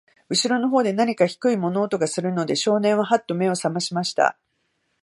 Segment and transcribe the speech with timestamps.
[0.29, 4.35] 後ろの方で、なにか低い物音がするので、少年は、はっと目を覚ましました。